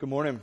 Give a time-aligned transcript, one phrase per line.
[0.00, 0.40] Good morning.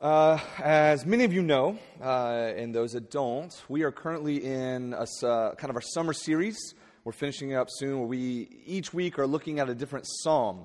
[0.00, 4.94] Uh, as many of you know, uh, and those that don't, we are currently in
[4.94, 6.76] a, uh, kind of our summer series.
[7.02, 10.64] We're finishing it up soon where we each week are looking at a different psalm.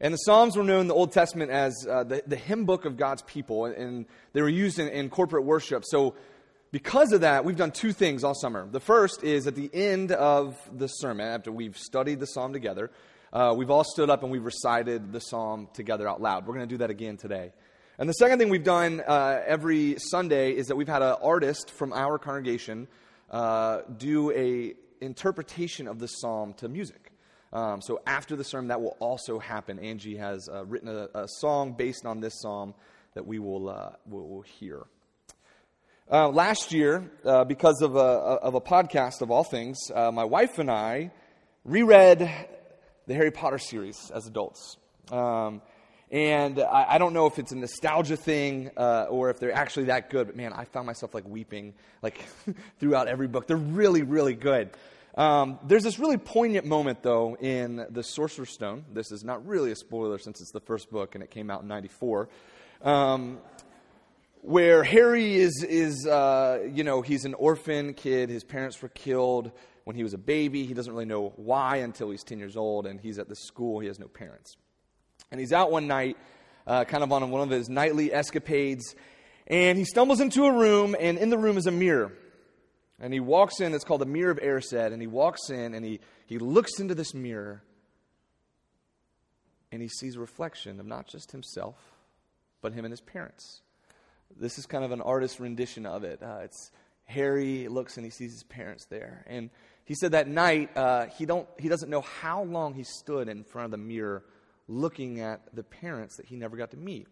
[0.00, 2.84] And the Psalms were known in the Old Testament as uh, the, the hymn book
[2.84, 5.82] of God's people, and they were used in, in corporate worship.
[5.84, 6.14] So,
[6.70, 8.68] because of that, we've done two things all summer.
[8.70, 12.92] The first is at the end of the sermon, after we've studied the psalm together,
[13.32, 16.46] uh, we've all stood up and we've recited the psalm together out loud.
[16.46, 17.52] We're going to do that again today.
[17.98, 21.70] And the second thing we've done uh, every Sunday is that we've had an artist
[21.70, 22.88] from our congregation
[23.30, 27.12] uh, do a interpretation of the psalm to music.
[27.52, 29.78] Um, so after the sermon, that will also happen.
[29.78, 32.74] Angie has uh, written a, a, song based on this psalm
[33.14, 34.84] that we will, uh, will, will hear.
[36.10, 40.58] Uh, last year, uh, because of a, of a podcast of all things, my wife
[40.58, 41.10] and I
[41.64, 42.30] reread
[43.06, 44.76] the Harry Potter series as adults.
[45.10, 45.62] Um,
[46.10, 49.86] and I, I, don't know if it's a nostalgia thing uh, or if they're actually
[49.86, 52.24] that good, but man, I found myself like weeping like
[52.80, 53.46] throughout every book.
[53.46, 54.70] They're really, really good.
[55.16, 58.84] Um, there's this really poignant moment, though, in The Sorcerer's Stone.
[58.92, 61.62] This is not really a spoiler since it's the first book and it came out
[61.62, 62.28] in 94.
[62.82, 63.38] Um,
[64.42, 68.28] where Harry is, is uh, you know, he's an orphan kid.
[68.28, 69.50] His parents were killed
[69.86, 70.66] when he was a baby.
[70.66, 73.78] He doesn't really know why until he's 10 years old, and he's at the school.
[73.78, 74.56] He has no parents.
[75.30, 76.16] And he's out one night,
[76.66, 78.96] uh, kind of on one of his nightly escapades,
[79.46, 82.12] and he stumbles into a room, and in the room is a mirror.
[82.98, 85.84] And he walks in, it's called the Mirror of Erised, and he walks in and
[85.84, 87.62] he, he looks into this mirror,
[89.70, 91.76] and he sees a reflection of not just himself,
[92.60, 93.60] but him and his parents.
[94.36, 96.22] This is kind of an artist's rendition of it.
[96.22, 96.72] Uh, it's
[97.06, 99.24] Harry looks and he sees his parents there.
[99.28, 99.50] And
[99.86, 103.44] he said that night, uh, he, don't, he doesn't know how long he stood in
[103.44, 104.22] front of the mirror
[104.68, 107.06] looking at the parents that he never got to meet.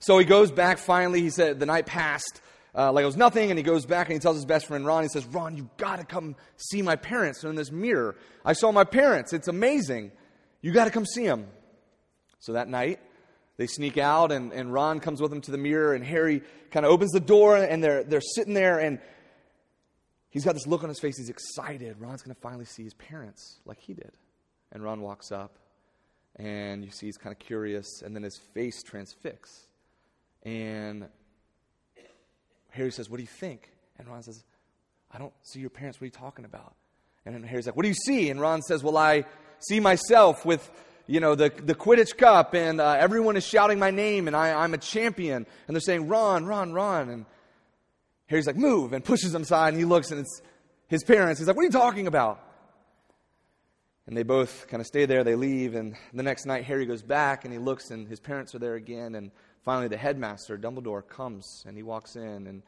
[0.00, 1.20] So he goes back finally.
[1.20, 2.40] He said the night passed
[2.74, 4.84] uh, like it was nothing, and he goes back and he tells his best friend
[4.84, 7.40] Ron, he says, Ron, you've got to come see my parents.
[7.40, 8.16] They're in this mirror.
[8.44, 9.32] I saw my parents.
[9.32, 10.12] It's amazing.
[10.60, 11.46] You got to come see them.
[12.40, 13.00] So that night,
[13.56, 16.86] they sneak out, and, and Ron comes with them to the mirror, and Harry kind
[16.86, 19.00] of opens the door, and they're, they're sitting there, and
[20.30, 21.16] He's got this look on his face.
[21.16, 21.96] He's excited.
[21.98, 24.12] Ron's going to finally see his parents like he did.
[24.72, 25.58] And Ron walks up,
[26.36, 29.64] and you see he's kind of curious, and then his face transfixes.
[30.42, 31.08] And
[32.70, 33.70] Harry says, What do you think?
[33.98, 34.44] And Ron says,
[35.10, 35.98] I don't see your parents.
[35.98, 36.74] What are you talking about?
[37.24, 38.30] And then Harry's like, What do you see?
[38.30, 39.24] And Ron says, Well, I
[39.60, 40.70] see myself with,
[41.06, 44.52] you know, the, the Quidditch Cup, and uh, everyone is shouting my name, and I,
[44.62, 45.46] I'm a champion.
[45.66, 47.08] And they're saying, Ron, Ron, Ron.
[47.08, 47.26] And
[48.28, 50.42] Harry's like, move, and pushes him aside, and he looks, and it's
[50.86, 51.40] his parents.
[51.40, 52.40] He's like, what are you talking about?
[54.06, 57.02] And they both kind of stay there, they leave, and the next night Harry goes
[57.02, 59.30] back, and he looks, and his parents are there again, and
[59.64, 62.62] finally the headmaster, Dumbledore, comes, and he walks in, and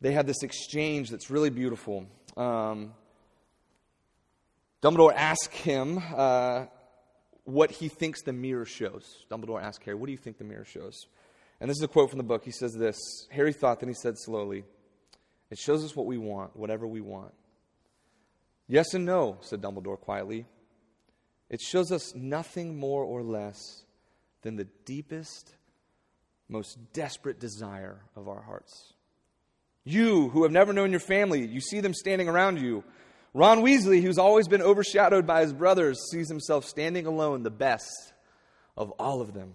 [0.00, 2.06] they have this exchange that's really beautiful.
[2.36, 2.94] Um,
[4.82, 6.66] Dumbledore asks him uh,
[7.44, 9.26] what he thinks the mirror shows.
[9.30, 11.06] Dumbledore asks Harry, What do you think the mirror shows?
[11.60, 12.44] And this is a quote from the book.
[12.44, 12.98] He says this
[13.30, 14.64] Harry thought, then he said slowly,
[15.50, 17.32] It shows us what we want, whatever we want.
[18.66, 20.46] Yes and no, said Dumbledore quietly.
[21.50, 23.82] It shows us nothing more or less
[24.42, 25.52] than the deepest,
[26.48, 28.94] most desperate desire of our hearts.
[29.84, 32.84] You, who have never known your family, you see them standing around you.
[33.34, 38.12] Ron Weasley, who's always been overshadowed by his brothers, sees himself standing alone, the best
[38.76, 39.54] of all of them.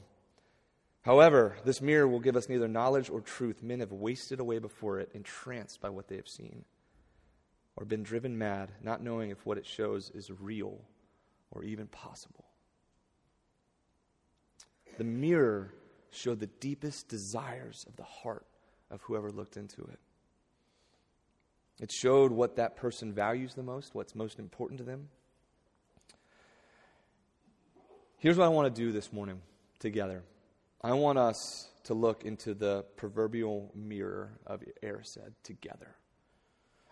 [1.06, 3.62] However, this mirror will give us neither knowledge or truth.
[3.62, 6.66] Men have wasted away before it, entranced by what they have seen,
[7.76, 10.82] or been driven mad, not knowing if what it shows is real
[11.52, 12.46] or even possible.
[14.98, 15.76] The mirror
[16.10, 18.48] showed the deepest desires of the heart
[18.90, 20.00] of whoever looked into it.
[21.80, 25.10] It showed what that person values the most, what's most important to them.
[28.18, 29.42] Here's what I want to do this morning
[29.78, 30.24] together.
[30.86, 35.96] I want us to look into the proverbial mirror of Erised together.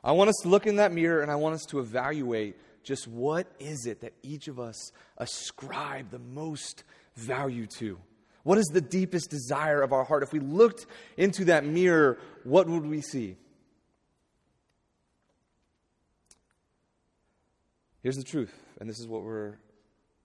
[0.04, 3.08] I want us to look in that mirror and I want us to evaluate just
[3.08, 6.84] what is it that each of us ascribe the most
[7.18, 8.00] value to?
[8.42, 10.24] What is the deepest desire of our heart?
[10.24, 13.38] If we looked into that mirror, what would we see?
[18.02, 19.60] Here's the truth, and this is what we're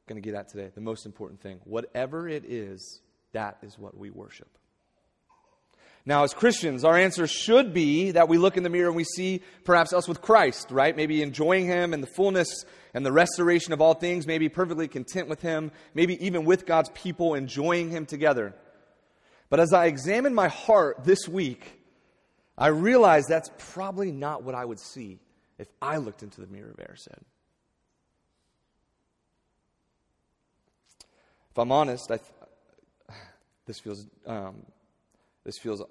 [0.07, 1.61] going to get at today the most important thing.
[1.65, 4.49] Whatever it is that is what we worship.
[6.09, 9.05] Now, as Christians, our answer should be that we look in the mirror and we
[9.05, 10.97] see perhaps us with Christ, right?
[10.97, 12.49] Maybe enjoying Him and the fullness
[12.95, 16.89] and the restoration of all things, maybe perfectly content with Him, maybe even with God's
[16.95, 18.55] people, enjoying Him together.
[19.51, 21.79] But as I examine my heart this week,
[22.57, 25.19] I realize that's probably not what I would see
[25.59, 27.23] if I looked into the mirror of Erised.
[31.51, 32.31] If I'm honest, I th-
[33.69, 34.57] this feels um,
[35.45, 35.83] this feels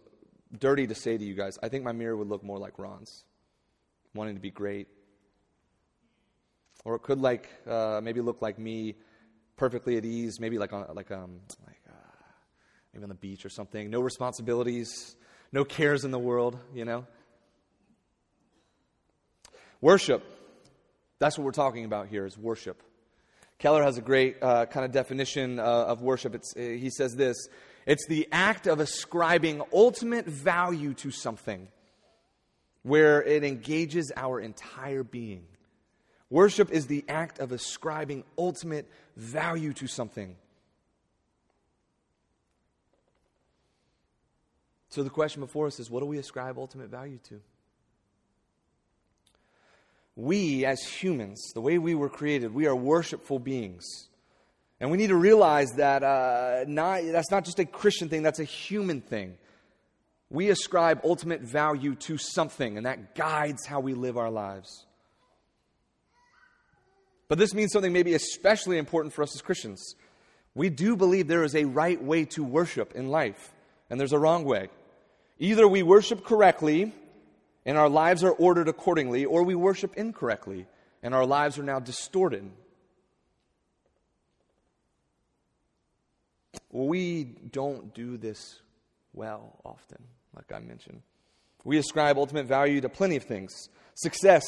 [0.57, 1.57] dirty to say to you guys.
[1.63, 3.23] I think my mirror would look more like Ron's,
[4.13, 4.87] wanting to be great,
[6.83, 8.95] or it could like uh, maybe look like me,
[9.55, 12.23] perfectly at ease, maybe like on like um like uh,
[12.93, 13.89] maybe on the beach or something.
[13.91, 15.15] No responsibilities,
[15.51, 17.05] no cares in the world, you know.
[19.81, 20.25] Worship.
[21.19, 22.81] That's what we're talking about here is worship.
[23.59, 26.35] Keller has a great uh, kind of definition uh, of worship.
[26.35, 27.35] It's, uh, he says this
[27.85, 31.67] it's the act of ascribing ultimate value to something
[32.83, 35.45] where it engages our entire being.
[36.29, 40.35] Worship is the act of ascribing ultimate value to something.
[44.89, 47.41] So the question before us is what do we ascribe ultimate value to?
[50.17, 54.09] We as humans, the way we were created, we are worshipful beings.
[54.79, 58.39] And we need to realize that uh, not, that's not just a Christian thing, that's
[58.39, 59.37] a human thing.
[60.31, 64.87] We ascribe ultimate value to something, and that guides how we live our lives.
[67.27, 69.95] But this means something maybe especially important for us as Christians.
[70.55, 73.53] We do believe there is a right way to worship in life,
[73.89, 74.69] and there's a wrong way.
[75.37, 76.91] Either we worship correctly
[77.67, 80.65] and our lives are ordered accordingly, or we worship incorrectly
[81.03, 82.49] and our lives are now distorted.
[86.71, 88.61] We don't do this
[89.13, 90.03] well often,
[90.35, 91.01] like I mentioned.
[91.63, 93.69] We ascribe ultimate value to plenty of things.
[93.95, 94.45] Success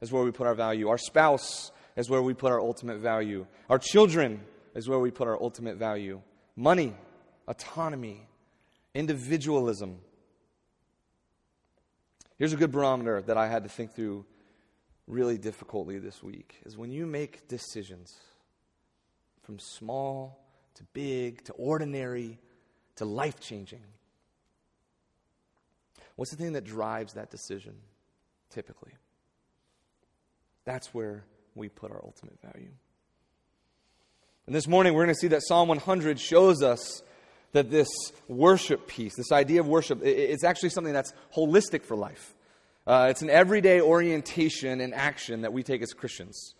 [0.00, 0.88] is where we put our value.
[0.88, 3.46] Our spouse is where we put our ultimate value.
[3.68, 4.40] Our children
[4.74, 6.22] is where we put our ultimate value.
[6.56, 6.94] Money,
[7.46, 8.26] autonomy,
[8.94, 9.98] individualism,
[12.38, 14.24] Here's a good barometer that I had to think through
[15.08, 18.14] really difficultly this week is when you make decisions
[19.42, 20.44] from small
[20.74, 22.38] to big to ordinary
[22.96, 23.82] to life changing.
[26.14, 27.74] What's the thing that drives that decision
[28.50, 28.92] typically?
[30.64, 31.24] That's where
[31.56, 32.70] we put our ultimate value.
[34.46, 37.02] And this morning, we're going to see that Psalm 100 shows us
[37.52, 37.88] that this
[38.28, 42.34] worship piece, this idea of worship, it's actually something that's holistic for life.
[42.86, 46.54] Uh, it's an everyday orientation and action that we take as Christians.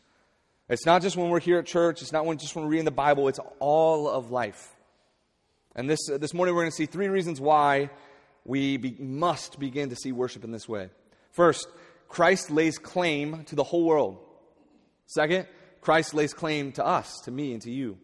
[0.69, 2.85] It's not just when we're here at church, it's not when, just when we're reading
[2.85, 4.77] the Bible, it's all of life.
[5.75, 7.89] And this, uh, this morning, we're going to see three reasons why
[8.45, 10.91] we be, must begin to see worship in this way.
[11.33, 11.69] First,
[12.09, 14.19] Christ lays claim to the whole world.
[15.07, 15.47] Second,
[15.81, 17.99] Christ lays claim to us, to me, and to you.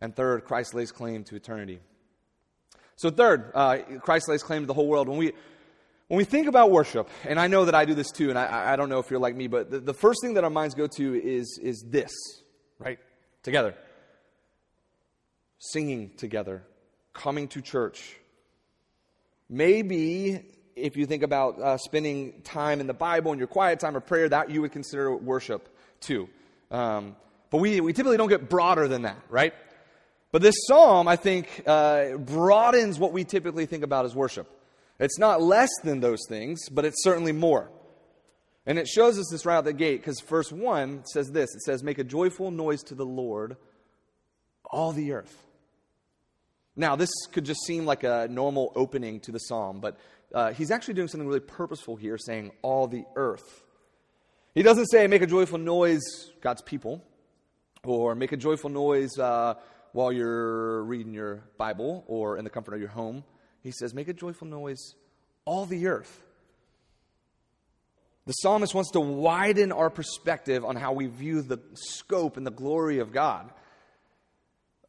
[0.00, 1.80] And third, Christ lays claim to eternity.
[2.96, 5.08] So, third, uh, Christ lays claim to the whole world.
[5.08, 5.32] When we,
[6.08, 8.72] when we think about worship, and I know that I do this too, and I,
[8.72, 10.74] I don't know if you're like me, but the, the first thing that our minds
[10.74, 12.12] go to is, is this,
[12.78, 12.98] right?
[13.42, 13.74] Together.
[15.58, 16.62] Singing together,
[17.12, 18.16] coming to church.
[19.48, 20.42] Maybe
[20.74, 24.06] if you think about uh, spending time in the Bible and your quiet time of
[24.06, 25.68] prayer, that you would consider worship
[26.00, 26.28] too.
[26.70, 27.16] Um,
[27.50, 29.54] but we, we typically don't get broader than that, right?
[30.32, 34.50] But this psalm, I think, uh, broadens what we typically think about as worship.
[34.98, 37.70] It's not less than those things, but it's certainly more.
[38.66, 41.62] And it shows us this right out the gate because verse 1 says this it
[41.62, 43.56] says, Make a joyful noise to the Lord,
[44.64, 45.46] all the earth.
[46.74, 49.98] Now, this could just seem like a normal opening to the psalm, but
[50.34, 53.62] uh, he's actually doing something really purposeful here, saying, All the earth.
[54.54, 56.02] He doesn't say, Make a joyful noise,
[56.40, 57.04] God's people,
[57.84, 59.16] or make a joyful noise.
[59.18, 59.54] Uh,
[59.96, 63.24] while you're reading your Bible or in the comfort of your home.
[63.62, 64.94] He says, Make a joyful noise,
[65.46, 66.22] all the earth.
[68.26, 72.50] The psalmist wants to widen our perspective on how we view the scope and the
[72.50, 73.50] glory of God.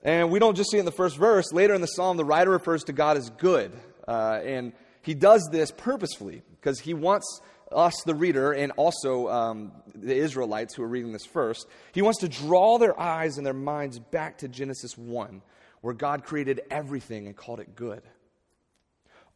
[0.03, 1.53] And we don't just see it in the first verse.
[1.53, 3.71] Later in the psalm, the writer refers to God as good.
[4.05, 4.73] Uh, and
[5.03, 10.74] he does this purposefully because he wants us, the reader, and also um, the Israelites
[10.75, 14.39] who are reading this first, he wants to draw their eyes and their minds back
[14.39, 15.41] to Genesis 1,
[15.81, 18.01] where God created everything and called it good.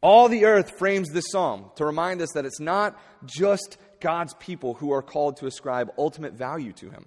[0.00, 4.74] All the earth frames this psalm to remind us that it's not just God's people
[4.74, 7.06] who are called to ascribe ultimate value to him,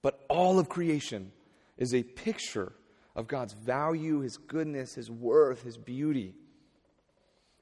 [0.00, 1.32] but all of creation
[1.76, 2.72] is a picture
[3.14, 6.34] of God's value, his goodness, his worth, his beauty.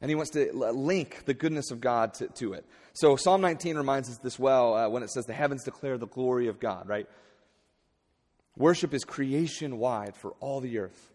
[0.01, 2.65] And he wants to link the goodness of God to, to it.
[2.95, 6.07] So Psalm 19 reminds us this well uh, when it says, The heavens declare the
[6.07, 7.07] glory of God, right?
[8.57, 11.11] Worship is creation wide for all the earth.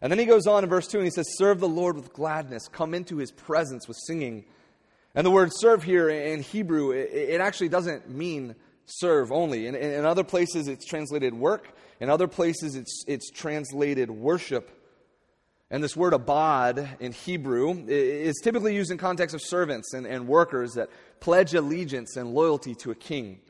[0.00, 2.12] And then he goes on in verse 2 and he says, Serve the Lord with
[2.12, 4.44] gladness, come into his presence with singing.
[5.14, 8.54] And the word serve here in Hebrew, it, actually doesn't mean
[8.86, 9.66] serve only.
[9.66, 11.68] In, in, other places, it's translated work.
[11.98, 14.70] In other places, it's, it's translated worship.
[15.70, 20.26] And this word abad in Hebrew is typically used in context of servants and, and
[20.26, 20.88] workers that
[21.20, 23.40] pledge allegiance and loyalty to a king.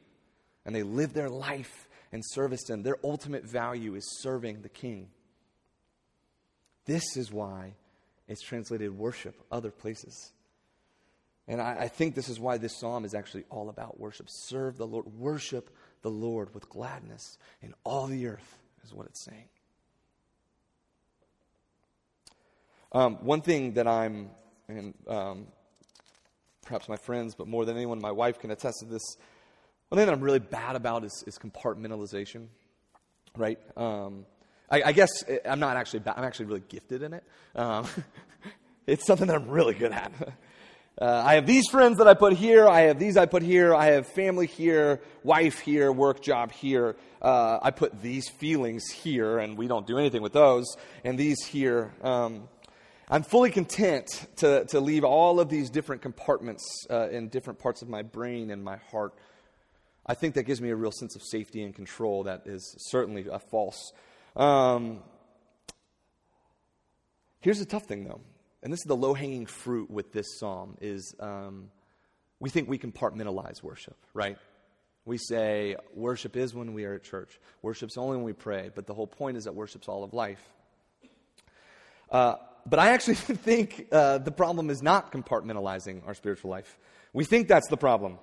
[0.66, 2.82] And they live their life in service to him.
[2.82, 5.10] Their ultimate value is serving the king.
[6.86, 7.74] This is why
[8.26, 10.32] it's translated worship other places.
[11.46, 14.26] And I, I, think this is why this psalm is actually all about worship.
[14.28, 15.70] Serve the Lord, worship
[16.02, 19.48] the Lord with gladness in all the earth, is what it's saying.
[22.92, 24.30] Um, one thing that I'm,
[24.68, 25.46] and um,
[26.62, 29.02] perhaps my friends, but more than anyone, my wife can attest to this.
[29.88, 32.46] One thing that I'm really bad about is, is compartmentalization,
[33.36, 33.58] right?
[33.76, 34.24] Um,
[34.70, 36.14] I, I, guess eh, I'm not actually bad.
[36.16, 37.24] I'm actually really gifted in it.
[37.54, 37.86] Um,
[38.86, 40.12] it's something that I'm really good at.
[41.00, 42.66] Uh, I have these friends that I put here.
[42.66, 43.72] I have these I put here.
[43.72, 46.96] I have family here, wife here, work job here.
[47.22, 50.66] Uh, I put these feelings here, and we don't do anything with those,
[51.04, 51.92] and these here.
[52.02, 52.48] Um,
[53.10, 57.80] I'm fully content to, to leave all of these different compartments uh, in different parts
[57.80, 59.14] of my brain and my heart.
[60.04, 63.26] I think that gives me a real sense of safety and control that is certainly
[63.30, 63.92] a false.
[64.36, 65.02] Um,
[67.40, 68.20] here's the tough thing, though,
[68.62, 71.70] and this is the low hanging fruit with this psalm: is um,
[72.40, 74.36] we think we compartmentalize worship, right?
[75.06, 77.40] We say worship is when we are at church.
[77.62, 78.70] Worship's only when we pray.
[78.74, 80.42] But the whole point is that worship's all of life.
[82.10, 82.36] Uh,
[82.68, 86.78] but I actually think uh, the problem is not compartmentalizing our spiritual life.
[87.12, 88.18] We think that's the problem.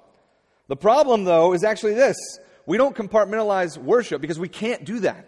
[0.67, 2.17] The problem, though, is actually this
[2.65, 5.27] we don't compartmentalize worship because we can't do that.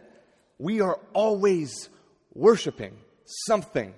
[0.57, 1.89] We are always
[2.33, 3.93] worshiping something.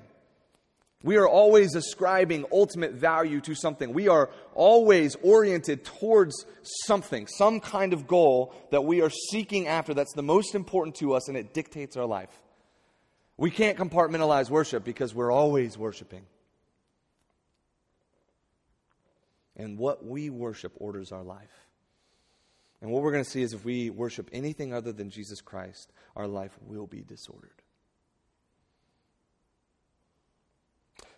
[1.01, 3.93] We are always ascribing ultimate value to something.
[3.93, 6.45] We are always oriented towards
[6.85, 11.13] something, some kind of goal that we are seeking after that's the most important to
[11.13, 12.41] us and it dictates our life.
[13.39, 16.25] We can't compartmentalize worship because we're always worshiping.
[19.55, 21.67] And what we worship orders our life.
[22.81, 25.93] And what we're going to see is if we worship anything other than Jesus Christ,
[26.17, 27.61] our life will be disordered.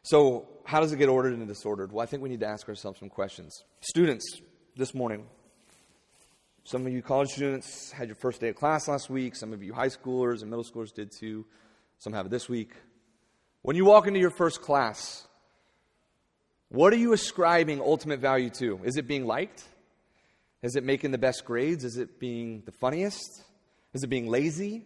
[0.03, 1.91] So, how does it get ordered and disordered?
[1.91, 3.63] Well, I think we need to ask ourselves some questions.
[3.81, 4.41] Students,
[4.75, 5.25] this morning,
[6.65, 9.35] some of you college students had your first day of class last week.
[9.35, 11.45] Some of you high schoolers and middle schoolers did too.
[12.01, 12.71] Some have it this week.
[13.61, 15.27] When you walk into your first class,
[16.69, 18.79] what are you ascribing ultimate value to?
[18.83, 19.63] Is it being liked?
[20.63, 21.83] Is it making the best grades?
[21.83, 23.43] Is it being the funniest?
[23.93, 24.83] Is it being lazy?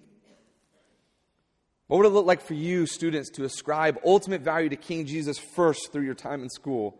[1.88, 5.40] What would it look like for you, students, to ascribe ultimate value to King Jesus
[5.40, 7.00] first through your time in school?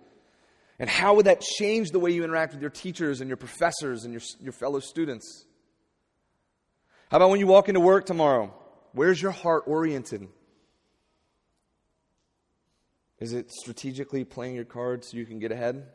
[0.80, 4.06] And how would that change the way you interact with your teachers and your professors
[4.06, 5.44] and your, your fellow students?
[7.12, 8.54] How about when you walk into work tomorrow?
[8.96, 10.26] Where's your heart oriented?
[13.20, 15.86] Is it strategically playing your cards so you can get ahead?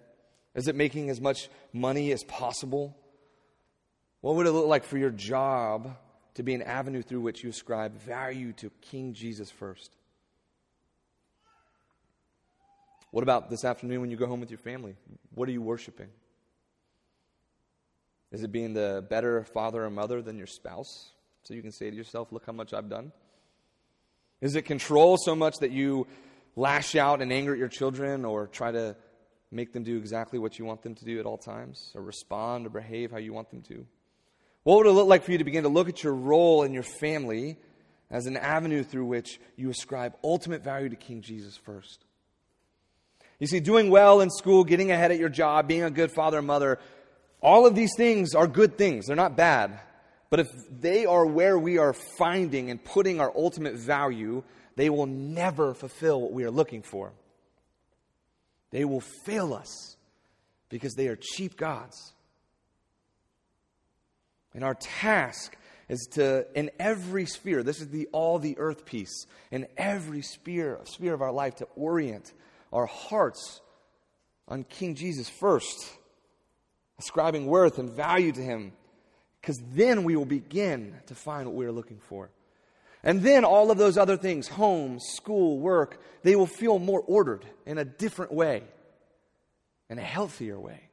[0.55, 2.95] Is it making as much money as possible?
[4.21, 5.97] What would it look like for your job
[6.35, 9.97] to be an avenue through which you ascribe value to King Jesus first?
[13.13, 14.95] What about this afternoon when you go home with your family?
[15.35, 16.09] What are you worshiping?
[18.31, 21.13] Is it being the better father or mother than your spouse?
[21.43, 23.13] So you can say to yourself, Look how much I've done?
[24.41, 26.07] Is it control so much that you
[26.57, 28.97] lash out and anger at your children or try to
[29.51, 32.67] make them do exactly what you want them to do at all times or respond
[32.67, 33.87] or behave how you want them to?
[34.63, 36.73] What would it look like for you to begin to look at your role in
[36.73, 37.57] your family
[38.11, 42.05] as an avenue through which you ascribe ultimate value to King Jesus first?
[43.39, 46.39] You see, doing well in school, getting ahead at your job, being a good father
[46.39, 46.79] and mother,
[47.41, 49.07] all of these things are good things.
[49.07, 49.81] They're not bad.
[50.31, 50.49] But if
[50.81, 54.45] they are where we are finding and putting our ultimate value,
[54.77, 57.13] they will never fulfill what we are looking for.
[58.71, 59.97] They will fail us
[60.69, 62.15] because they are cheap gods.
[64.55, 65.57] And our task
[65.89, 70.79] is to, in every sphere, this is the all the earth piece, in every sphere,
[70.85, 72.33] sphere of our life, to orient
[72.73, 73.61] our hearts
[74.47, 75.91] on King Jesus first,
[77.01, 78.73] ascribing worth and value to him
[79.41, 82.31] because then we will begin to find what we are looking for.
[83.03, 87.47] And then all of those other things home, school, work they will feel more ordered
[87.65, 88.63] in a different way,
[89.89, 90.91] in a healthier way.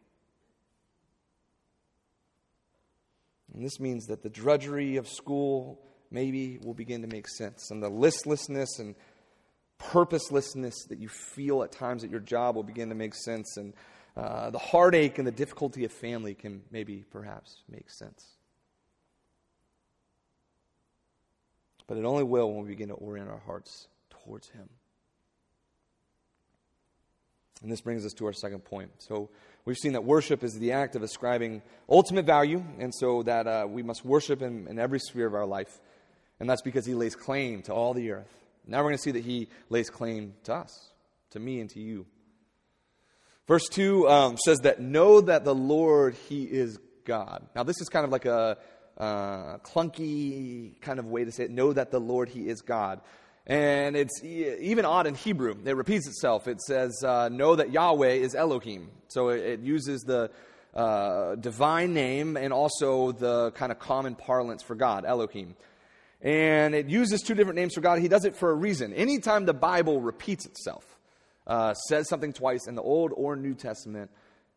[3.54, 7.84] And this means that the drudgery of school maybe will begin to make sense, and
[7.84, 8.96] the listlessness and
[9.78, 13.74] purposelessness that you feel at times at your job will begin to make sense, and
[14.16, 18.37] uh, the heartache and the difficulty of family can maybe perhaps make sense.
[21.88, 24.70] But it only will when we begin to orient our hearts towards Him.
[27.64, 28.92] And this brings us to our second point.
[29.00, 29.30] So
[29.66, 33.66] we've seen that worship is the act of ascribing ultimate value, and so that uh,
[33.68, 35.80] we must worship Him in every sphere of our life.
[36.40, 38.32] And that's because He lays claim to all the earth.
[38.68, 40.92] Now we're going to see that He lays claim to us,
[41.32, 42.06] to me, and to you.
[43.48, 47.48] Verse 2 um, says that know that the Lord, He is God.
[47.56, 48.58] Now, this is kind of like a
[48.98, 51.52] uh, clunky kind of way to say it.
[51.52, 53.02] Know that the Lord, He is God.
[53.46, 55.56] And it's even odd in Hebrew.
[55.64, 56.48] It repeats itself.
[56.48, 58.90] It says, uh, Know that Yahweh is Elohim.
[59.08, 60.32] So it, it uses the
[60.74, 65.56] uh, divine name and also the kind of common parlance for God, Elohim.
[66.22, 68.00] And it uses two different names for God.
[68.00, 68.94] He does it for a reason.
[68.94, 70.86] Anytime the Bible repeats itself,
[71.46, 74.12] uh, says something twice in the Old or New Testament,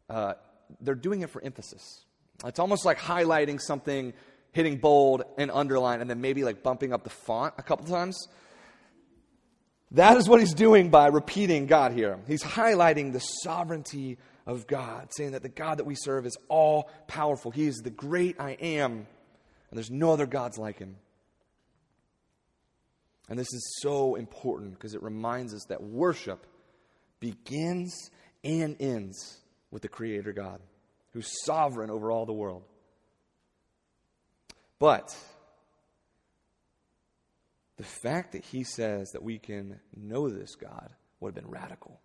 [0.09, 0.35] uh,
[0.80, 2.04] they're doing it for emphasis.
[2.44, 4.14] It's almost like highlighting something,
[4.52, 8.28] hitting bold and underline, and then maybe like bumping up the font a couple times.
[9.92, 12.19] That is what he's doing by repeating God here.
[12.26, 16.90] He's highlighting the sovereignty of God, saying that the God that we serve is all
[17.07, 17.50] powerful.
[17.50, 20.97] He is the great I am, and there's no other gods like him.
[23.28, 26.47] And this is so important because it reminds us that worship
[27.21, 28.11] begins
[28.42, 29.38] and ends
[29.71, 30.61] with the Creator God,
[31.12, 32.62] who's sovereign over all the world.
[34.80, 35.14] But
[37.76, 42.00] the fact that he says that we can know this God would have been radical.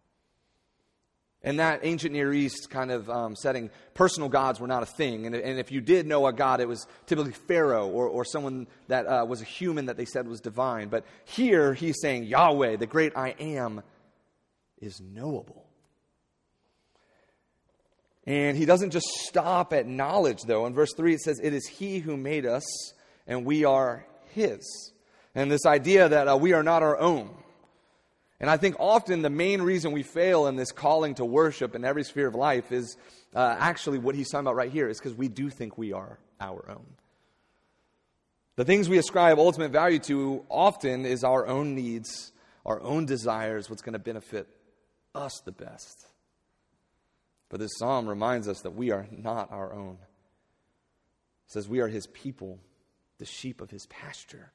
[1.41, 5.25] In that ancient Near East kind of um, setting, personal gods were not a thing.
[5.25, 8.67] And, and, if you did know a god, it was typically Pharaoh or, or someone
[8.87, 10.89] that uh, was a human that they said was divine.
[10.89, 13.83] But here he's saying Yahweh, the great I am,
[14.81, 15.64] is knowable.
[18.25, 20.65] And he doesn't just stop at knowledge, though.
[20.65, 22.63] In verse 3, it says, It is he who made us,
[23.27, 24.93] and we are his
[25.35, 27.29] and this idea that uh, we are not our own.
[28.39, 31.85] And I think often the main reason we fail in this calling to worship in
[31.85, 32.97] every sphere of life is
[33.33, 36.19] uh, actually what he's talking about right here is because we do think we are
[36.39, 36.85] our own.
[38.55, 42.31] The things we ascribe ultimate value to often is our own needs,
[42.65, 44.47] our own desires, what's going to benefit
[45.13, 46.05] us the best.
[47.49, 49.97] But this psalm reminds us that we are not our own.
[51.45, 52.59] It says we are his people,
[53.19, 54.51] the sheep of his pasture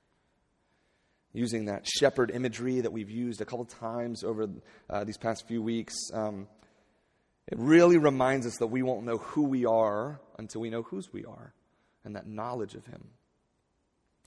[1.33, 4.49] using that shepherd imagery that we've used a couple times over
[4.89, 5.95] uh, these past few weeks.
[6.13, 6.49] Um,
[7.47, 11.13] it really reminds us that we won't know who we are until we know whose
[11.13, 11.53] we are
[12.05, 13.09] and that knowledge of Him.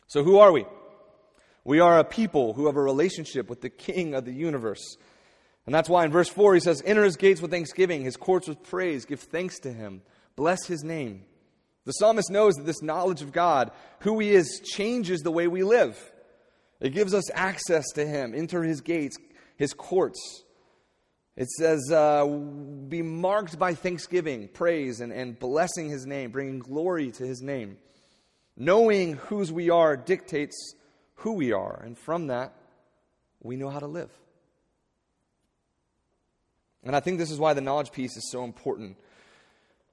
[0.07, 0.65] So, who are we?
[1.65, 4.97] We are a people who have a relationship with the King of the universe.
[5.65, 8.47] And that's why in verse 4 he says, Enter his gates with thanksgiving, his courts
[8.47, 10.01] with praise, give thanks to him,
[10.35, 11.23] bless his name.
[11.85, 15.63] The psalmist knows that this knowledge of God, who he is, changes the way we
[15.63, 15.97] live.
[16.83, 19.17] It gives us access to Him, enter His gates,
[19.55, 20.43] His courts.
[21.37, 27.11] It says, uh, be marked by thanksgiving, praise, and, and blessing His name, bringing glory
[27.11, 27.77] to His name.
[28.57, 30.75] Knowing whose we are dictates
[31.15, 32.53] who we are, and from that,
[33.41, 34.11] we know how to live.
[36.83, 38.97] And I think this is why the knowledge piece is so important.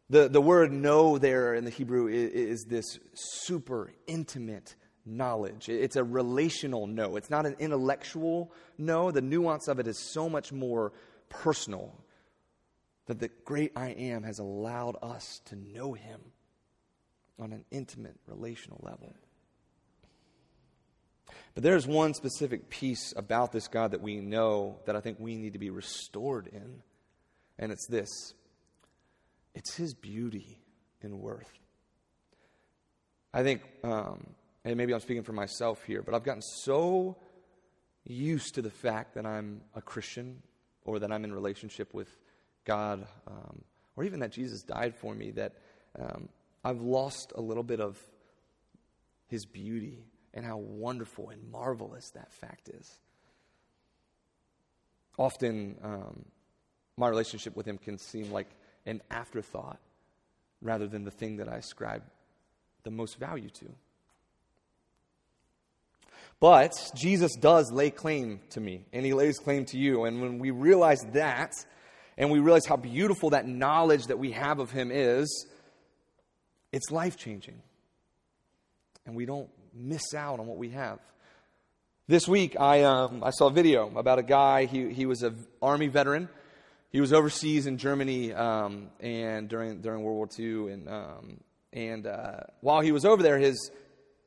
[0.08, 4.74] The, the word know there in the Hebrew is, is this super intimate
[5.06, 5.68] knowledge.
[5.68, 7.16] It's a relational know.
[7.16, 9.10] It's not an intellectual know.
[9.10, 10.92] The nuance of it is so much more
[11.28, 11.94] personal
[13.06, 16.20] that the great I am has allowed us to know him
[17.38, 19.14] on an intimate relational level.
[21.54, 25.36] But there's one specific piece about this God that we know that I think we
[25.36, 26.82] need to be restored in,
[27.58, 28.34] and it's this
[29.54, 30.60] it's his beauty
[31.02, 31.50] and worth.
[33.34, 34.26] I think um,
[34.64, 37.16] and maybe I'm speaking for myself here, but I've gotten so
[38.04, 40.42] used to the fact that I'm a Christian
[40.84, 42.08] or that I'm in relationship with
[42.64, 43.62] God um,
[43.96, 45.54] or even that Jesus died for me that
[45.98, 46.28] um,
[46.64, 47.98] I've lost a little bit of
[49.26, 52.98] his beauty and how wonderful and marvelous that fact is.
[55.18, 56.24] Often, um,
[56.96, 58.48] my relationship with him can seem like
[58.86, 59.78] an afterthought
[60.62, 62.02] rather than the thing that I ascribe
[62.84, 63.66] the most value to.
[66.38, 70.04] But Jesus does lay claim to me, and he lays claim to you.
[70.04, 71.52] And when we realize that,
[72.16, 75.46] and we realize how beautiful that knowledge that we have of him is,
[76.72, 77.60] it's life changing.
[79.04, 80.98] And we don't miss out on what we have.
[82.08, 85.46] This week, I, um, I saw a video about a guy, he, he was an
[85.62, 86.28] Army veteran.
[86.90, 90.72] He was overseas in Germany um, and during, during World War II.
[90.72, 91.40] And, um,
[91.72, 93.70] and uh, while he was over there, his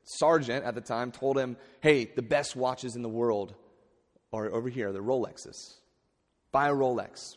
[0.04, 3.54] sergeant at the time told him, Hey, the best watches in the world
[4.32, 5.74] are over here, the Rolexes.
[6.52, 7.36] Buy a Rolex.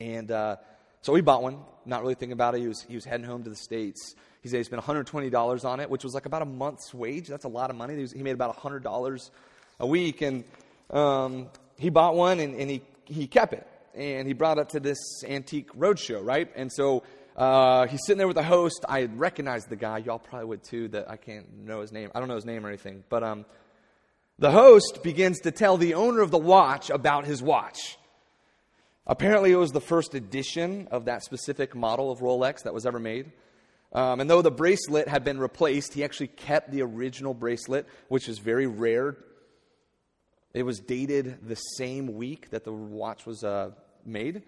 [0.00, 0.56] And uh,
[1.02, 2.60] so he bought one, not really thinking about it.
[2.60, 4.14] He was, he was heading home to the States.
[4.42, 7.28] He said he spent $120 on it, which was like about a month's wage.
[7.28, 7.94] That's a lot of money.
[7.94, 9.30] He, was, he made about $100
[9.80, 10.22] a week.
[10.22, 10.44] And
[10.90, 13.66] um, he bought one and, and he, he kept it.
[13.94, 16.50] And he brought it to this antique roadshow, right?
[16.54, 17.02] And so
[17.36, 18.84] uh, he's sitting there with the host.
[18.88, 19.98] I recognized the guy.
[19.98, 22.10] Y'all probably would too, that I can't know his name.
[22.14, 23.04] I don't know his name or anything.
[23.08, 23.46] But um,
[24.38, 27.98] the host begins to tell the owner of the watch about his watch.
[29.10, 33.00] Apparently, it was the first edition of that specific model of Rolex that was ever
[33.00, 33.32] made.
[33.92, 38.28] Um, and though the bracelet had been replaced, he actually kept the original bracelet, which
[38.28, 39.16] is very rare.
[40.54, 43.72] It was dated the same week that the watch was uh,
[44.06, 44.44] made.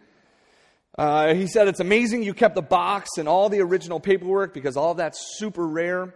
[0.97, 4.77] Uh, he said, It's amazing you kept the box and all the original paperwork because
[4.77, 6.15] all that's super rare.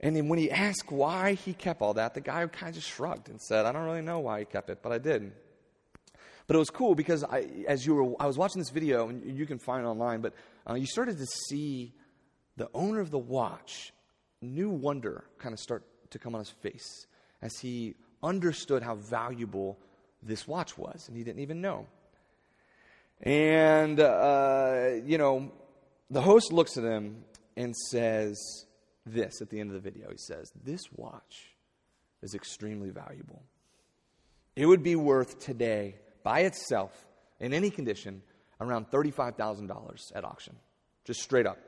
[0.00, 2.88] And then when he asked why he kept all that, the guy kind of just
[2.88, 5.32] shrugged and said, I don't really know why he kept it, but I did.
[6.46, 9.38] But it was cool because I, as you were, I was watching this video, and
[9.38, 10.34] you can find it online, but
[10.68, 11.92] uh, you started to see
[12.56, 13.92] the owner of the watch,
[14.40, 17.06] new wonder kind of start to come on his face
[17.40, 19.78] as he understood how valuable
[20.22, 21.86] this watch was, and he didn't even know.
[23.22, 25.52] And, uh, you know,
[26.10, 27.24] the host looks at him
[27.56, 28.38] and says
[29.06, 30.10] this at the end of the video.
[30.10, 31.54] He says, This watch
[32.22, 33.42] is extremely valuable.
[34.54, 36.92] It would be worth today by itself,
[37.40, 38.22] in any condition,
[38.60, 40.56] around $35,000 at auction,
[41.04, 41.58] just straight up.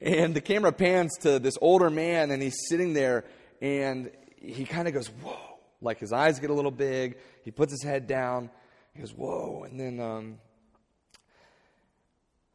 [0.00, 3.24] And the camera pans to this older man, and he's sitting there,
[3.60, 5.38] and he kind of goes, Whoa.
[5.80, 7.16] Like his eyes get a little big.
[7.44, 8.50] He puts his head down.
[8.94, 9.64] He goes, Whoa.
[9.68, 10.38] And then um,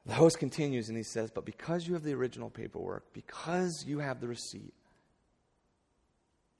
[0.06, 4.00] the host continues, and he says, But because you have the original paperwork, because you
[4.00, 4.74] have the receipt,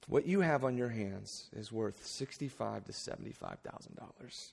[0.08, 4.52] what you have on your hands is worth sixty-five to seventy-five thousand dollars.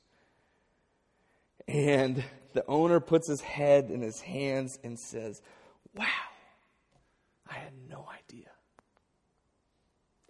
[1.68, 5.42] And the owner puts his head in his hands and says,
[5.96, 6.06] Wow,
[7.50, 8.50] I had no idea.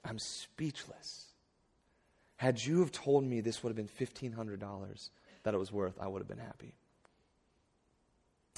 [0.06, 1.26] I'm speechless.
[2.38, 5.10] Had you have told me this would have been $1,500
[5.44, 6.76] that it was worth, I would have been happy.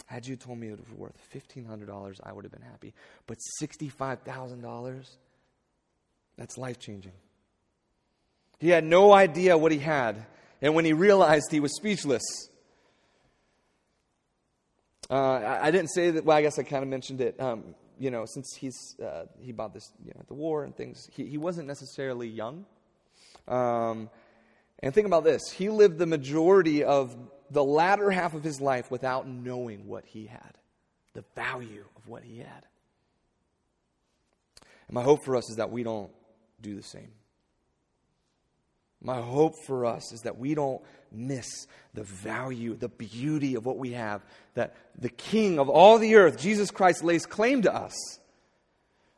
[0.08, 2.94] Had you told me it was worth $1,500, I would have been happy.
[3.28, 5.06] But $65,000,
[6.38, 7.14] that's life changing.
[8.60, 10.26] He had no idea what he had.
[10.62, 12.24] And when he realized, he was speechless.
[15.10, 17.40] Uh, I, I, didn't say that, well, I guess I kind of mentioned it.
[17.40, 21.08] Um, you know, since he's, uh, he bought this, you know, the war and things,
[21.14, 22.66] he, he wasn't necessarily young.
[23.48, 24.10] Um,
[24.80, 27.16] and think about this he lived the majority of
[27.50, 30.58] the latter half of his life without knowing what he had,
[31.14, 32.66] the value of what he had.
[34.88, 36.12] And my hope for us is that we don't
[36.62, 37.12] do the same.
[39.02, 43.78] My hope for us is that we don't miss the value, the beauty of what
[43.78, 47.94] we have, that the King of all the earth, Jesus Christ, lays claim to us.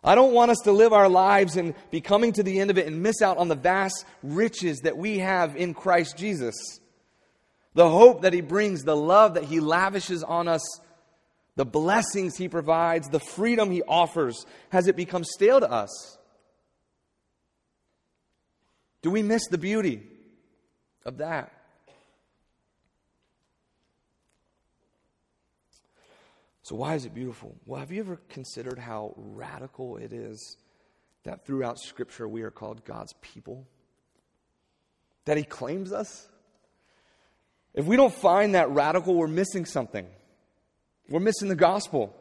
[0.03, 2.77] I don't want us to live our lives and be coming to the end of
[2.77, 6.55] it and miss out on the vast riches that we have in Christ Jesus.
[7.73, 10.61] The hope that He brings, the love that He lavishes on us,
[11.55, 14.45] the blessings He provides, the freedom He offers.
[14.69, 16.17] Has it become stale to us?
[19.01, 20.01] Do we miss the beauty
[21.05, 21.53] of that?
[26.63, 27.55] So, why is it beautiful?
[27.65, 30.57] Well, have you ever considered how radical it is
[31.23, 33.65] that throughout Scripture we are called God's people?
[35.25, 36.27] That He claims us?
[37.73, 40.05] If we don't find that radical, we're missing something.
[41.09, 42.15] We're missing the gospel.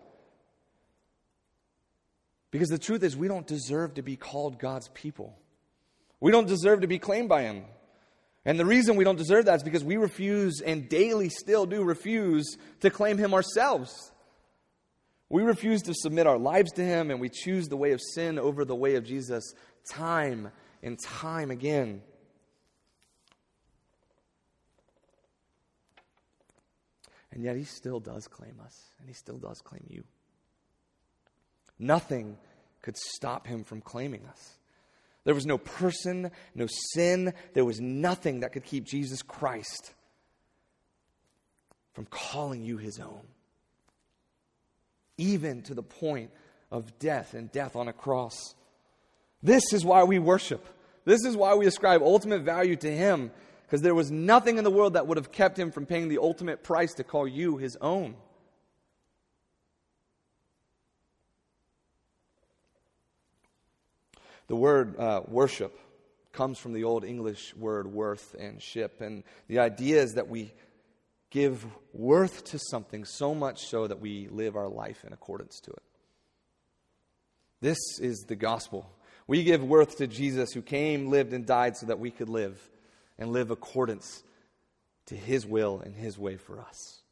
[2.51, 5.39] Because the truth is, we don't deserve to be called God's people.
[6.21, 7.65] We don't deserve to be claimed by Him.
[8.45, 11.83] And the reason we don't deserve that is because we refuse and daily still do
[11.83, 14.13] refuse to claim Him ourselves.
[15.29, 18.39] We refuse to submit our lives to Him and we choose the way of sin
[18.39, 19.53] over the way of Jesus
[19.91, 20.51] time
[20.83, 22.03] and time again.
[27.31, 30.05] And yet He still does claim us and He still does claim you.
[31.79, 32.37] Nothing
[32.83, 34.58] could stop him from claiming us.
[35.29, 39.93] There was no person, no sin, there was nothing that could keep Jesus Christ
[41.93, 43.27] from calling you his own.
[45.19, 46.31] Even to the point
[46.71, 48.55] of death and death on a cross.
[49.43, 50.67] This is why we worship.
[51.05, 53.31] This is why we ascribe ultimate value to him,
[53.67, 56.23] because there was nothing in the world that would have kept him from paying the
[56.23, 58.17] ultimate price to call you his own.
[64.49, 65.79] The word uh, worship
[66.33, 69.01] comes from the Old English word worth and ship.
[69.01, 70.53] And the idea is that we
[71.31, 75.71] give worth to something so much so that we live our life in accordance to
[75.71, 75.83] it.
[77.61, 78.91] This is the gospel.
[79.27, 82.59] We give worth to Jesus who came, lived, and died so that we could live
[83.19, 84.23] and live accordance
[85.07, 87.03] to his will and his way for us.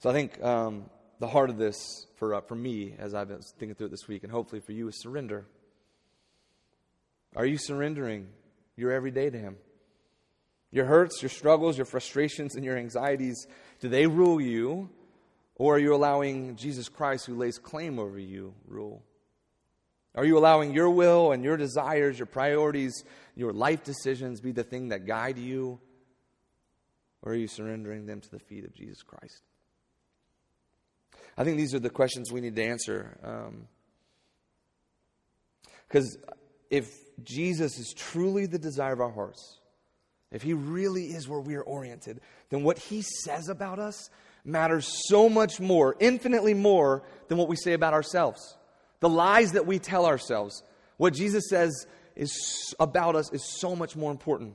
[0.00, 0.86] So I think um,
[1.20, 4.08] the heart of this for, uh, for me, as I've been thinking through it this
[4.08, 5.44] week, and hopefully for you, is surrender.
[7.36, 8.26] Are you surrendering
[8.74, 9.56] your everyday to Him?
[10.72, 13.46] Your hurts, your struggles, your frustrations, and your anxieties,
[13.80, 14.88] do they rule you?
[15.56, 19.02] Or are you allowing Jesus Christ, who lays claim over you, rule?
[20.14, 23.04] Are you allowing your will and your desires, your priorities,
[23.36, 25.80] your life decisions be the thing that guide you?
[27.22, 29.42] Or are you surrendering them to the feet of Jesus Christ?
[31.36, 33.18] I think these are the questions we need to answer.
[35.88, 36.34] Because um,
[36.70, 36.90] if
[37.22, 39.58] Jesus is truly the desire of our hearts,
[40.30, 44.10] if he really is where we are oriented, then what he says about us
[44.44, 48.56] matters so much more, infinitely more, than what we say about ourselves.
[49.00, 50.62] The lies that we tell ourselves,
[50.96, 54.54] what Jesus says is about us is so much more important.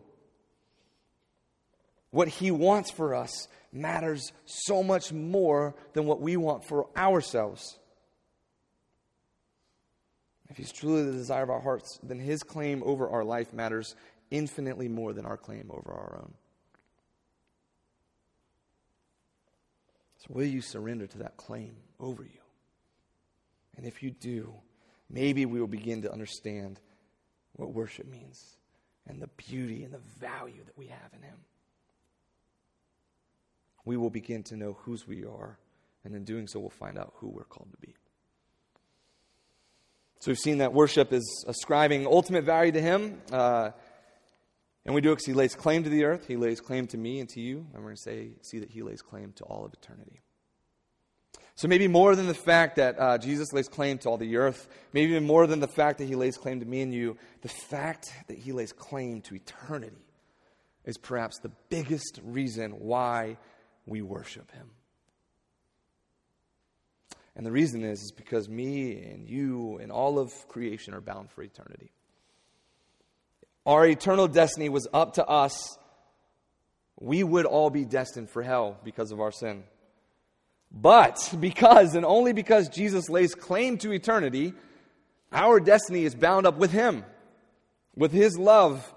[2.12, 7.78] What he wants for us matters so much more than what we want for ourselves.
[10.50, 13.96] If He's truly the desire of our hearts, then His claim over our life matters
[14.32, 16.34] infinitely more than our claim over our own.
[20.20, 22.40] So, will you surrender to that claim over you?
[23.78, 24.54] And if you do,
[25.10, 26.80] maybe we will begin to understand
[27.54, 28.58] what worship means
[29.08, 31.38] and the beauty and the value that we have in Him
[33.86, 35.58] we will begin to know whose we are.
[36.04, 37.96] And in doing so, we'll find out who we're called to be.
[40.20, 43.22] So we've seen that worship is ascribing ultimate value to Him.
[43.32, 43.72] Uh,
[44.86, 46.28] and we do it because He lays claim to the earth.
[46.28, 47.58] He lays claim to me and to you.
[47.74, 50.22] And we're going to say, see that He lays claim to all of eternity.
[51.56, 54.68] So maybe more than the fact that uh, Jesus lays claim to all the earth,
[54.92, 57.50] maybe even more than the fact that He lays claim to me and you, the
[57.50, 60.06] fact that He lays claim to eternity
[60.86, 63.38] is perhaps the biggest reason why
[63.86, 64.70] we worship him.
[67.36, 71.30] And the reason is, is because me and you and all of creation are bound
[71.32, 71.92] for eternity.
[73.66, 75.78] Our eternal destiny was up to us.
[77.00, 79.64] We would all be destined for hell because of our sin.
[80.72, 84.54] But because, and only because Jesus lays claim to eternity,
[85.32, 87.04] our destiny is bound up with Him,
[87.96, 88.94] with His love,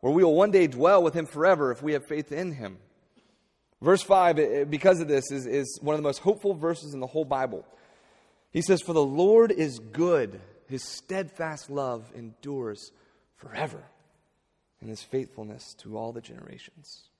[0.00, 2.78] where we will one day dwell with Him forever if we have faith in Him.
[3.84, 7.06] Verse 5, because of this, is, is one of the most hopeful verses in the
[7.06, 7.66] whole Bible.
[8.50, 12.92] He says, For the Lord is good, his steadfast love endures
[13.36, 13.84] forever,
[14.80, 17.10] and his faithfulness to all the generations.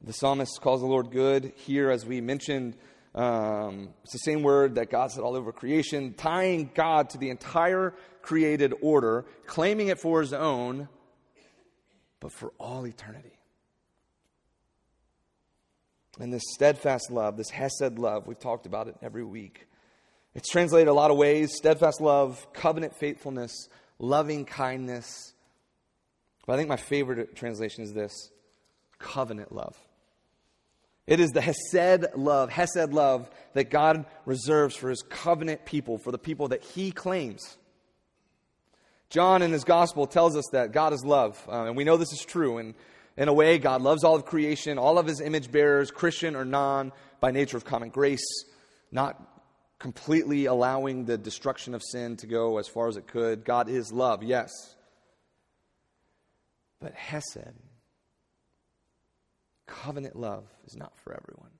[0.00, 1.52] The psalmist calls the Lord good.
[1.54, 2.74] Here, as we mentioned,
[3.14, 7.28] um, it's the same word that God said all over creation, tying God to the
[7.28, 7.92] entire
[8.22, 10.88] created order, claiming it for his own,
[12.18, 13.36] but for all eternity.
[16.20, 19.66] And this steadfast love, this Hesed love, we've talked about it every week.
[20.34, 25.34] It's translated a lot of ways steadfast love, covenant faithfulness, loving kindness.
[26.46, 28.12] But I think my favorite translation is this
[28.98, 29.76] covenant love.
[31.06, 36.12] It is the Hesed love, Hesed love that God reserves for his covenant people, for
[36.12, 37.58] the people that he claims.
[39.10, 42.12] John in his gospel tells us that God is love, uh, and we know this
[42.12, 42.58] is true.
[42.58, 42.74] And
[43.16, 46.44] in a way, God loves all of creation, all of his image bearers, Christian or
[46.44, 48.24] non, by nature of common grace,
[48.90, 49.20] not
[49.78, 53.44] completely allowing the destruction of sin to go as far as it could.
[53.44, 54.50] God is love, yes.
[56.80, 57.54] But Hesed,
[59.66, 61.50] covenant love, is not for everyone.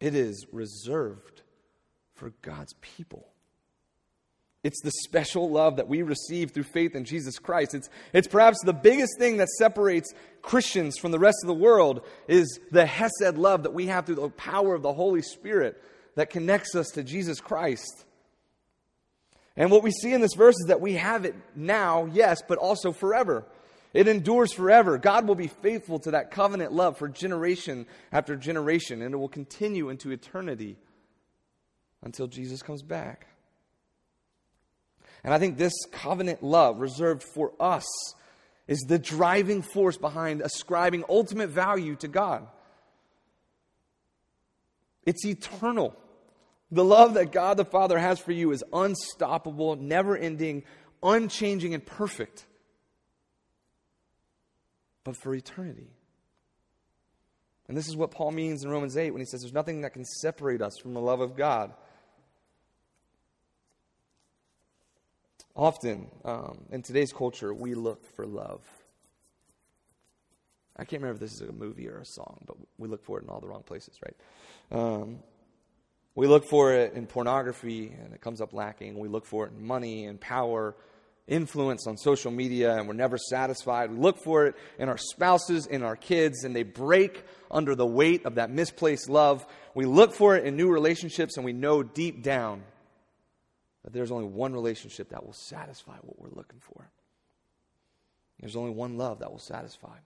[0.00, 1.42] It is reserved
[2.14, 3.33] for God's people.
[4.64, 7.74] It's the special love that we receive through faith in Jesus Christ.
[7.74, 12.00] It's, it's perhaps the biggest thing that separates Christians from the rest of the world
[12.28, 15.80] is the Hesed love that we have through the power of the Holy Spirit
[16.16, 18.06] that connects us to Jesus Christ.
[19.54, 22.56] And what we see in this verse is that we have it now, yes, but
[22.56, 23.44] also forever.
[23.92, 24.96] It endures forever.
[24.96, 29.28] God will be faithful to that covenant love for generation after generation, and it will
[29.28, 30.78] continue into eternity
[32.02, 33.28] until Jesus comes back.
[35.24, 37.86] And I think this covenant love reserved for us
[38.68, 42.46] is the driving force behind ascribing ultimate value to God.
[45.06, 45.96] It's eternal.
[46.70, 50.64] The love that God the Father has for you is unstoppable, never ending,
[51.02, 52.46] unchanging, and perfect.
[55.04, 55.88] But for eternity.
[57.68, 59.92] And this is what Paul means in Romans 8 when he says there's nothing that
[59.92, 61.72] can separate us from the love of God.
[65.56, 68.60] Often, um, in today's culture, we look for love.
[70.76, 73.20] I can't remember if this is a movie or a song, but we look for
[73.20, 74.16] it in all the wrong places, right?
[74.72, 75.20] Um,
[76.16, 78.98] we look for it in pornography, and it comes up lacking.
[78.98, 80.74] We look for it in money and power,
[81.28, 83.92] influence on social media, and we're never satisfied.
[83.92, 87.86] We look for it in our spouses, in our kids, and they break under the
[87.86, 89.46] weight of that misplaced love.
[89.74, 92.64] We look for it in new relationships, and we know deep down
[93.84, 96.90] that there's only one relationship that will satisfy what we're looking for.
[98.40, 99.96] There's only one love that will satisfy.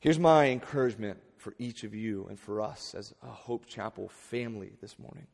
[0.00, 4.72] Here's my encouragement for each of you and for us as a Hope Chapel family
[4.80, 5.26] this morning.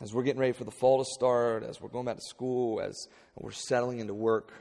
[0.00, 2.80] As we're getting ready for the fall to start, as we're going back to school,
[2.80, 4.52] as we're settling into work,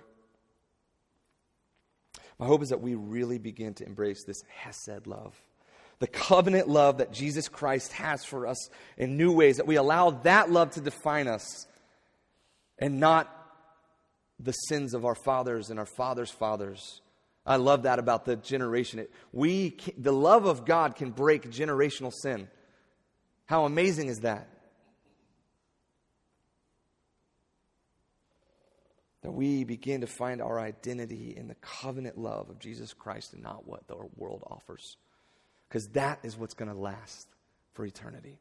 [2.37, 5.35] my hope is that we really begin to embrace this Hesed love
[6.03, 10.09] the covenant love that Jesus Christ has for us in new ways, that we allow
[10.09, 11.65] that love to define us
[12.77, 13.33] and not
[14.37, 16.99] the sins of our fathers and our fathers' fathers.
[17.45, 18.99] I love that about the generation.
[18.99, 22.49] It, we, the love of God can break generational sin.
[23.45, 24.49] How amazing is that?
[29.21, 33.41] That we begin to find our identity in the covenant love of Jesus Christ and
[33.41, 34.97] not what the world offers
[35.73, 37.27] because that is what's going to last
[37.71, 38.37] for eternity.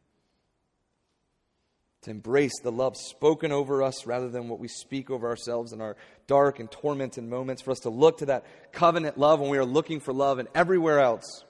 [2.03, 5.81] To embrace the love spoken over us rather than what we speak over ourselves in
[5.81, 9.57] our dark and tormented moments, for us to look to that covenant love when we
[9.57, 11.47] are looking for love and everywhere else.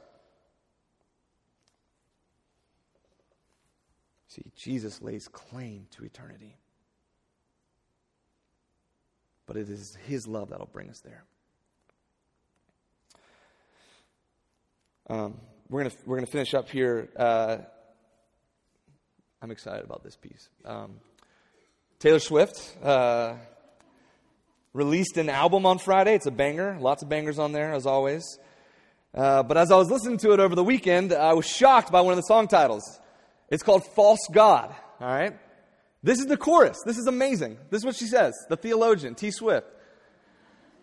[4.28, 6.58] See, Jesus lays claim to eternity.
[9.46, 11.24] But it is His love that will bring us there.
[15.10, 15.40] Um,
[15.72, 17.08] we're going we're gonna finish up here.
[17.16, 17.56] Uh,
[19.40, 20.50] I'm excited about this piece.
[20.66, 21.00] Um,
[21.98, 23.36] Taylor Swift uh,
[24.74, 26.14] released an album on Friday.
[26.14, 26.76] It's a banger.
[26.78, 28.38] Lots of bangers on there, as always.
[29.14, 32.02] Uh, but as I was listening to it over the weekend, I was shocked by
[32.02, 33.00] one of the song titles.
[33.48, 34.74] It's called False God.
[35.00, 35.38] All right?
[36.02, 36.82] This is the chorus.
[36.84, 37.56] This is amazing.
[37.70, 39.30] This is what she says, the theologian, T.
[39.30, 39.66] Swift.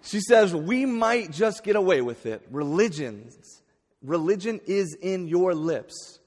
[0.02, 2.42] She says, We might just get away with it.
[2.50, 3.62] Religions
[4.02, 6.20] religion is in your lips.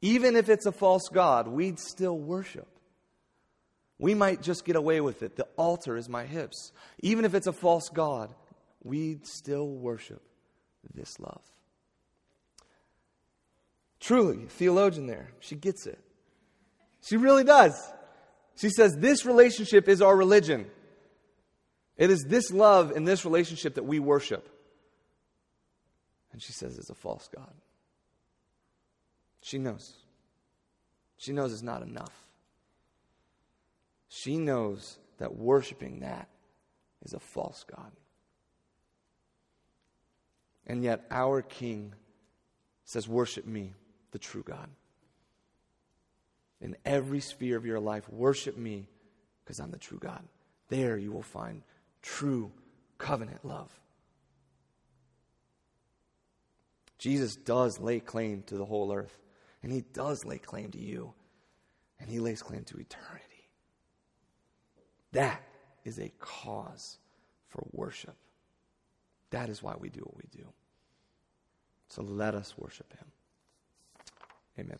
[0.00, 2.68] Even if it's a false God, we'd still worship.
[3.98, 5.36] We might just get away with it.
[5.36, 6.72] The altar is my hips.
[7.00, 8.34] Even if it's a false God,
[8.82, 10.22] we'd still worship
[10.94, 11.40] this love.
[14.00, 15.98] Truly, theologian there, she gets it.
[17.02, 17.74] She really does.
[18.56, 20.66] She says, This relationship is our religion.
[21.96, 24.48] It is this love in this relationship that we worship.
[26.34, 27.52] And she says it's a false God.
[29.40, 29.92] She knows.
[31.16, 32.24] She knows it's not enough.
[34.08, 36.28] She knows that worshiping that
[37.04, 37.92] is a false God.
[40.66, 41.94] And yet, our King
[42.84, 43.72] says, Worship me,
[44.10, 44.68] the true God.
[46.60, 48.88] In every sphere of your life, worship me
[49.44, 50.24] because I'm the true God.
[50.68, 51.62] There you will find
[52.02, 52.50] true
[52.98, 53.70] covenant love.
[57.04, 59.18] Jesus does lay claim to the whole earth,
[59.62, 61.12] and he does lay claim to you,
[62.00, 63.50] and he lays claim to eternity.
[65.12, 65.42] That
[65.84, 66.96] is a cause
[67.50, 68.16] for worship.
[69.28, 70.46] That is why we do what we do.
[71.88, 73.06] So let us worship him.
[74.58, 74.78] Amen.